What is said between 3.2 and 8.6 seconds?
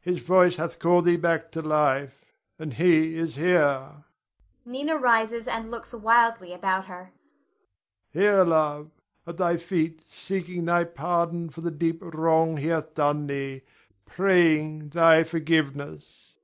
here. [Nina rises and looks wildly about her.] Here,